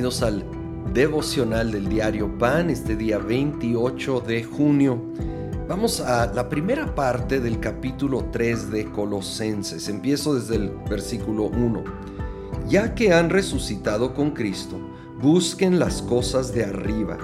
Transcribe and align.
Bienvenidos 0.00 0.22
al 0.22 0.44
devocional 0.94 1.72
del 1.72 1.90
diario 1.90 2.38
Pan, 2.38 2.70
este 2.70 2.96
día 2.96 3.18
28 3.18 4.20
de 4.20 4.44
junio. 4.44 4.98
Vamos 5.68 6.00
a 6.00 6.32
la 6.32 6.48
primera 6.48 6.94
parte 6.94 7.38
del 7.38 7.60
capítulo 7.60 8.24
3 8.32 8.70
de 8.70 8.90
Colosenses. 8.90 9.90
Empiezo 9.90 10.36
desde 10.36 10.56
el 10.56 10.70
versículo 10.88 11.48
1. 11.48 11.84
Ya 12.66 12.94
que 12.94 13.12
han 13.12 13.28
resucitado 13.28 14.14
con 14.14 14.30
Cristo, 14.30 14.80
busquen 15.20 15.78
las 15.78 16.00
cosas 16.00 16.54
de 16.54 16.64
arriba, 16.64 17.18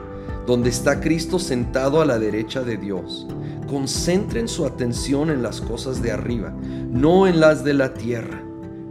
donde 0.46 0.68
está 0.68 1.00
Cristo 1.00 1.38
sentado 1.38 2.02
a 2.02 2.04
la 2.04 2.18
derecha 2.18 2.60
de 2.60 2.76
Dios. 2.76 3.26
Concentren 3.68 4.48
su 4.48 4.66
atención 4.66 5.30
en 5.30 5.42
las 5.42 5.62
cosas 5.62 6.02
de 6.02 6.12
arriba, 6.12 6.50
no 6.90 7.26
en 7.26 7.40
las 7.40 7.64
de 7.64 7.72
la 7.72 7.94
tierra 7.94 8.45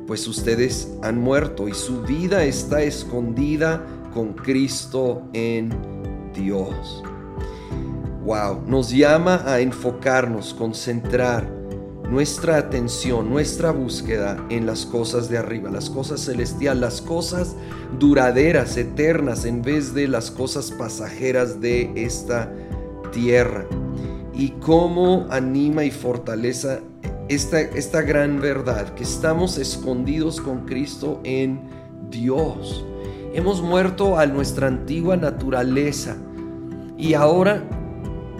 pues 0.08 0.28
ustedes 0.28 0.90
han 1.02 1.20
muerto 1.20 1.68
y 1.68 1.74
su 1.74 2.02
vida 2.02 2.44
está 2.44 2.82
escondida 2.84 3.86
con 4.14 4.34
Cristo 4.34 5.24
en 5.34 5.70
Dios. 6.34 7.04
Wow, 8.24 8.64
nos 8.66 8.92
llama 8.92 9.44
a 9.46 9.60
enfocarnos, 9.60 10.54
concentrar 10.54 11.48
nuestra 12.10 12.58
atención, 12.58 13.30
nuestra 13.30 13.72
búsqueda 13.72 14.44
en 14.50 14.66
las 14.66 14.86
cosas 14.86 15.30
de 15.30 15.38
arriba, 15.38 15.70
las 15.70 15.90
cosas 15.90 16.26
celestiales, 16.26 16.82
las 16.82 17.02
cosas 17.02 17.56
duraderas, 18.00 18.78
eternas, 18.78 19.46
en 19.46 19.62
vez 19.62 19.94
de 19.94 20.08
las 20.08 20.32
cosas 20.32 20.72
pasajeras 20.72 21.62
de 21.62 21.92
esta 21.96 22.52
tierra. 23.12 23.68
Y 24.34 24.50
cómo 24.60 25.28
anima 25.30 25.84
y 25.86 25.92
fortaleza 25.92 26.80
esta, 27.28 27.60
esta 27.60 28.02
gran 28.02 28.40
verdad, 28.40 28.94
que 28.94 29.04
estamos 29.04 29.58
escondidos 29.58 30.40
con 30.40 30.66
Cristo 30.66 31.22
en 31.24 31.62
Dios. 32.10 32.86
Hemos 33.34 33.62
muerto 33.62 34.18
a 34.18 34.26
nuestra 34.26 34.68
antigua 34.68 35.18
naturaleza 35.18 36.16
y 36.98 37.14
ahora 37.14 37.64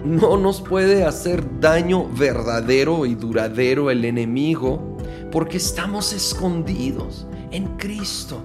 no 0.04 0.36
nos 0.36 0.60
puede 0.60 1.04
hacer 1.04 1.60
daño 1.60 2.08
verdadero 2.08 3.06
y 3.06 3.14
duradero 3.14 3.90
el 3.90 4.04
enemigo 4.04 4.96
porque 5.32 5.56
estamos 5.56 6.12
escondidos 6.12 7.26
en 7.50 7.76
Cristo, 7.76 8.42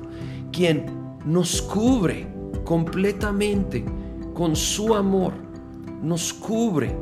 quien 0.51 0.85
nos 1.23 1.61
cubre 1.61 2.27
completamente 2.65 3.85
con 4.33 4.55
su 4.55 4.95
amor, 4.95 5.33
nos 6.01 6.33
cubre 6.33 6.97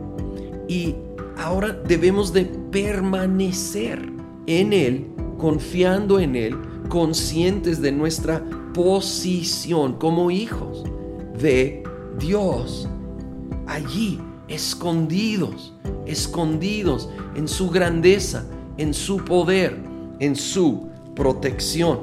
y 0.67 0.95
ahora 1.37 1.71
debemos 1.87 2.33
de 2.33 2.58
permanecer 2.71 4.11
en 4.47 4.73
Él, 4.73 5.07
confiando 5.37 6.19
en 6.19 6.35
Él, 6.35 6.57
conscientes 6.89 7.81
de 7.81 7.91
nuestra 7.91 8.43
posición 8.73 9.93
como 9.93 10.31
hijos 10.31 10.83
de 11.39 11.83
Dios. 12.19 12.87
Allí, 13.67 14.19
escondidos, 14.47 15.73
escondidos 16.05 17.09
en 17.35 17.47
su 17.47 17.69
grandeza, 17.69 18.45
en 18.77 18.93
su 18.93 19.23
poder, 19.23 19.77
en 20.19 20.35
su 20.35 20.89
protección. 21.15 21.99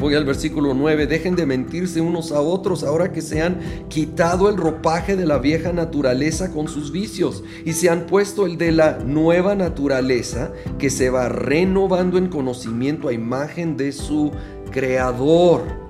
Voy 0.00 0.14
al 0.14 0.24
versículo 0.24 0.72
9, 0.72 1.06
dejen 1.06 1.36
de 1.36 1.44
mentirse 1.44 2.00
unos 2.00 2.32
a 2.32 2.40
otros 2.40 2.84
ahora 2.84 3.12
que 3.12 3.20
se 3.20 3.42
han 3.42 3.60
quitado 3.88 4.48
el 4.48 4.56
ropaje 4.56 5.14
de 5.14 5.26
la 5.26 5.36
vieja 5.36 5.74
naturaleza 5.74 6.52
con 6.52 6.68
sus 6.68 6.90
vicios 6.90 7.44
y 7.66 7.74
se 7.74 7.90
han 7.90 8.06
puesto 8.06 8.46
el 8.46 8.56
de 8.56 8.72
la 8.72 8.98
nueva 9.04 9.54
naturaleza 9.54 10.52
que 10.78 10.88
se 10.88 11.10
va 11.10 11.28
renovando 11.28 12.16
en 12.16 12.28
conocimiento 12.28 13.08
a 13.08 13.12
imagen 13.12 13.76
de 13.76 13.92
su 13.92 14.32
creador. 14.70 15.89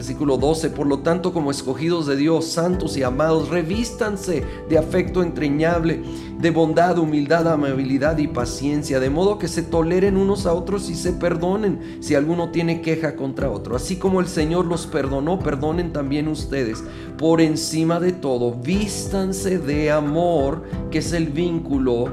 Versículo 0.00 0.38
12, 0.38 0.70
por 0.70 0.86
lo 0.86 1.00
tanto 1.00 1.34
como 1.34 1.50
escogidos 1.50 2.06
de 2.06 2.16
Dios, 2.16 2.46
santos 2.46 2.96
y 2.96 3.02
amados, 3.02 3.50
revístanse 3.50 4.42
de 4.66 4.78
afecto 4.78 5.22
entrañable, 5.22 6.00
de 6.38 6.50
bondad, 6.50 6.96
humildad, 6.96 7.46
amabilidad 7.46 8.16
y 8.16 8.26
paciencia, 8.26 8.98
de 8.98 9.10
modo 9.10 9.38
que 9.38 9.46
se 9.46 9.62
toleren 9.62 10.16
unos 10.16 10.46
a 10.46 10.54
otros 10.54 10.88
y 10.88 10.94
se 10.94 11.12
perdonen 11.12 11.98
si 12.00 12.14
alguno 12.14 12.50
tiene 12.50 12.80
queja 12.80 13.14
contra 13.14 13.50
otro. 13.50 13.76
Así 13.76 13.96
como 13.96 14.20
el 14.20 14.26
Señor 14.26 14.64
los 14.64 14.86
perdonó, 14.86 15.38
perdonen 15.38 15.92
también 15.92 16.28
ustedes. 16.28 16.82
Por 17.18 17.42
encima 17.42 18.00
de 18.00 18.12
todo, 18.12 18.52
vístanse 18.52 19.58
de 19.58 19.90
amor, 19.90 20.62
que 20.90 21.00
es 21.00 21.12
el 21.12 21.26
vínculo 21.26 22.06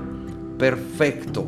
perfecto. 0.57 1.45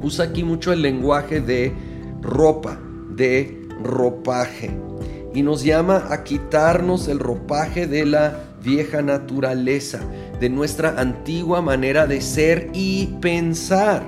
Usa 0.00 0.24
aquí 0.24 0.42
mucho 0.42 0.72
el 0.72 0.80
lenguaje 0.80 1.42
de 1.42 1.74
ropa, 2.22 2.80
de 3.14 3.68
ropaje 3.82 4.88
y 5.34 5.42
nos 5.42 5.62
llama 5.62 6.06
a 6.10 6.24
quitarnos 6.24 7.08
el 7.08 7.18
ropaje 7.18 7.86
de 7.86 8.06
la 8.06 8.44
vieja 8.62 9.02
naturaleza, 9.02 10.00
de 10.40 10.48
nuestra 10.48 11.00
antigua 11.00 11.62
manera 11.62 12.06
de 12.06 12.20
ser 12.20 12.70
y 12.72 13.06
pensar. 13.20 14.02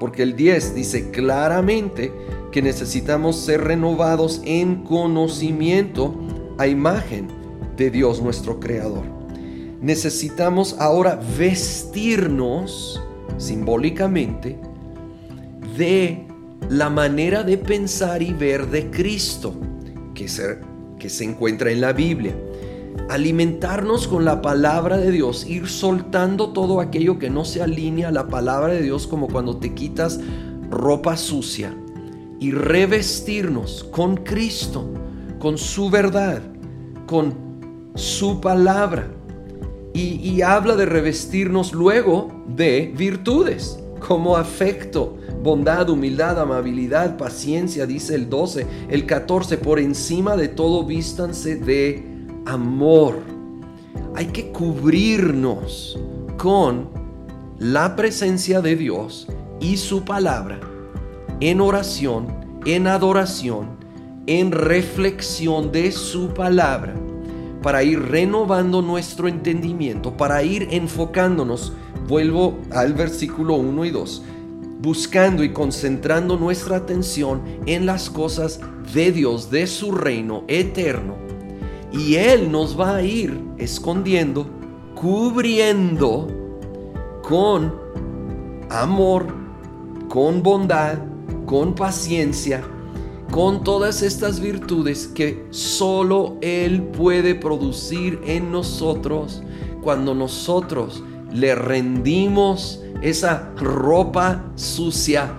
Porque 0.00 0.22
el 0.22 0.36
10 0.36 0.74
dice 0.74 1.10
claramente 1.10 2.12
que 2.52 2.62
necesitamos 2.62 3.36
ser 3.36 3.64
renovados 3.64 4.40
en 4.44 4.82
conocimiento 4.82 6.14
a 6.58 6.66
imagen 6.66 7.28
de 7.76 7.90
Dios 7.90 8.22
nuestro 8.22 8.60
Creador. 8.60 9.04
Necesitamos 9.80 10.76
ahora 10.78 11.20
vestirnos 11.38 13.02
simbólicamente 13.36 14.58
de 15.76 16.26
la 16.70 16.88
manera 16.88 17.42
de 17.42 17.58
pensar 17.58 18.22
y 18.22 18.32
ver 18.32 18.68
de 18.68 18.90
Cristo 18.90 19.54
que 20.16 20.26
se, 20.26 20.58
que 20.98 21.08
se 21.08 21.22
encuentra 21.22 21.70
en 21.70 21.80
la 21.80 21.92
Biblia. 21.92 22.34
Alimentarnos 23.08 24.08
con 24.08 24.24
la 24.24 24.42
palabra 24.42 24.96
de 24.96 25.12
Dios, 25.12 25.46
ir 25.46 25.68
soltando 25.68 26.52
todo 26.52 26.80
aquello 26.80 27.20
que 27.20 27.30
no 27.30 27.44
se 27.44 27.62
alinea 27.62 28.08
a 28.08 28.12
la 28.12 28.26
palabra 28.26 28.72
de 28.72 28.82
Dios, 28.82 29.06
como 29.06 29.28
cuando 29.28 29.58
te 29.58 29.74
quitas 29.74 30.18
ropa 30.70 31.16
sucia, 31.16 31.76
y 32.40 32.50
revestirnos 32.50 33.84
con 33.84 34.16
Cristo, 34.16 34.90
con 35.38 35.58
su 35.58 35.90
verdad, 35.90 36.42
con 37.06 37.34
su 37.94 38.40
palabra. 38.40 39.12
Y, 39.94 40.16
y 40.28 40.42
habla 40.42 40.74
de 40.76 40.86
revestirnos 40.86 41.72
luego 41.72 42.44
de 42.48 42.92
virtudes, 42.96 43.78
como 44.06 44.36
afecto, 44.36 45.16
bondad, 45.46 45.88
humildad, 45.88 46.40
amabilidad, 46.40 47.16
paciencia, 47.16 47.86
dice 47.86 48.16
el 48.16 48.28
12, 48.28 48.66
el 48.90 49.06
14, 49.06 49.56
por 49.58 49.78
encima 49.78 50.36
de 50.36 50.48
todo 50.48 50.84
vístanse 50.84 51.54
de 51.54 52.04
amor. 52.44 53.14
Hay 54.16 54.26
que 54.26 54.50
cubrirnos 54.50 55.98
con 56.36 56.88
la 57.60 57.94
presencia 57.94 58.60
de 58.60 58.74
Dios 58.74 59.28
y 59.60 59.76
su 59.76 60.04
palabra 60.04 60.58
en 61.38 61.60
oración, 61.60 62.26
en 62.64 62.88
adoración, 62.88 63.68
en 64.26 64.50
reflexión 64.50 65.70
de 65.70 65.92
su 65.92 66.30
palabra, 66.34 66.94
para 67.62 67.84
ir 67.84 68.02
renovando 68.02 68.82
nuestro 68.82 69.28
entendimiento, 69.28 70.16
para 70.16 70.42
ir 70.42 70.66
enfocándonos. 70.72 71.72
Vuelvo 72.08 72.58
al 72.72 72.94
versículo 72.94 73.54
1 73.54 73.84
y 73.84 73.90
2 73.90 74.22
buscando 74.80 75.42
y 75.42 75.52
concentrando 75.52 76.36
nuestra 76.36 76.76
atención 76.76 77.42
en 77.66 77.86
las 77.86 78.10
cosas 78.10 78.60
de 78.92 79.12
Dios, 79.12 79.50
de 79.50 79.66
su 79.66 79.92
reino 79.92 80.44
eterno. 80.48 81.16
Y 81.92 82.16
Él 82.16 82.50
nos 82.50 82.78
va 82.78 82.96
a 82.96 83.02
ir 83.02 83.40
escondiendo, 83.58 84.46
cubriendo 84.94 86.28
con 87.22 87.74
amor, 88.70 89.26
con 90.08 90.42
bondad, 90.42 90.98
con 91.46 91.74
paciencia, 91.74 92.62
con 93.30 93.64
todas 93.64 94.02
estas 94.02 94.40
virtudes 94.40 95.08
que 95.08 95.46
solo 95.50 96.36
Él 96.40 96.82
puede 96.82 97.34
producir 97.34 98.20
en 98.24 98.52
nosotros 98.52 99.42
cuando 99.82 100.14
nosotros 100.14 101.02
le 101.36 101.54
rendimos 101.54 102.82
esa 103.02 103.52
ropa 103.56 104.50
sucia 104.54 105.34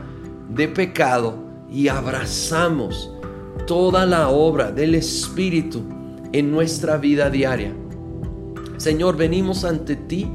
de 0.47 0.67
pecado 0.67 1.44
y 1.71 1.88
abrazamos 1.88 3.11
toda 3.65 4.05
la 4.05 4.29
obra 4.29 4.71
del 4.71 4.94
Espíritu 4.94 5.81
en 6.31 6.51
nuestra 6.51 6.97
vida 6.97 7.31
diaria. 7.31 7.73
Señor, 8.77 9.17
venimos 9.17 9.65
ante 9.65 9.95
ti 9.95 10.29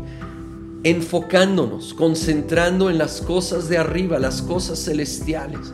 enfocándonos, 0.82 1.94
concentrando 1.94 2.90
en 2.90 2.98
las 2.98 3.20
cosas 3.20 3.68
de 3.68 3.78
arriba, 3.78 4.18
las 4.18 4.42
cosas 4.42 4.80
celestiales. 4.84 5.72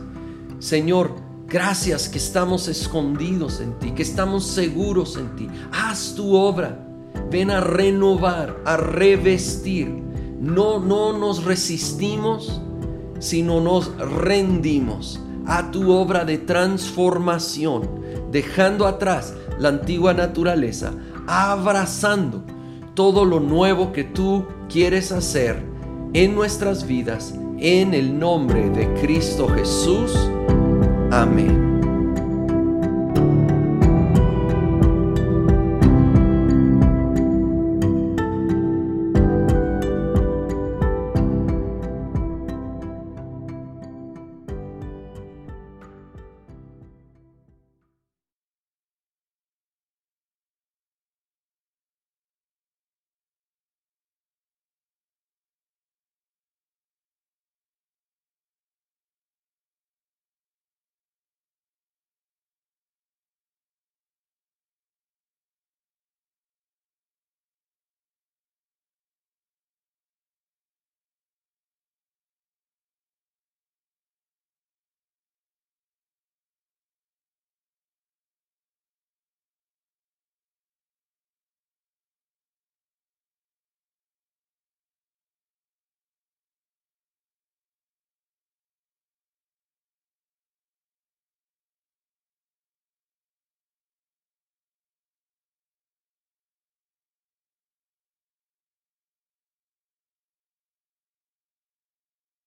Señor, 0.59 1.15
gracias 1.47 2.09
que 2.09 2.19
estamos 2.19 2.67
escondidos 2.67 3.59
en 3.59 3.73
ti, 3.79 3.91
que 3.91 4.03
estamos 4.03 4.45
seguros 4.45 5.17
en 5.17 5.35
ti. 5.35 5.47
Haz 5.71 6.13
tu 6.15 6.35
obra. 6.35 6.85
Ven 7.29 7.51
a 7.51 7.61
renovar, 7.61 8.57
a 8.65 8.77
revestir 8.77 10.09
no, 10.39 10.79
no 10.79 11.17
nos 11.17 11.43
resistimos, 11.43 12.61
sino 13.19 13.59
nos 13.59 13.95
rendimos 13.97 15.19
a 15.45 15.71
tu 15.71 15.91
obra 15.91 16.23
de 16.25 16.37
transformación, 16.37 17.89
dejando 18.31 18.87
atrás 18.87 19.33
la 19.59 19.69
antigua 19.69 20.13
naturaleza, 20.13 20.93
abrazando 21.27 22.43
todo 22.93 23.25
lo 23.25 23.39
nuevo 23.39 23.91
que 23.91 24.03
tú 24.05 24.45
quieres 24.69 25.11
hacer 25.11 25.61
en 26.13 26.35
nuestras 26.35 26.87
vidas, 26.87 27.33
en 27.57 27.93
el 27.93 28.17
nombre 28.17 28.69
de 28.69 28.93
Cristo 29.01 29.47
Jesús. 29.49 30.13
Amén. 31.11 31.68